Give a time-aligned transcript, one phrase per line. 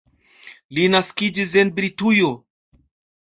[0.77, 2.31] Li naskiĝis en Britujo.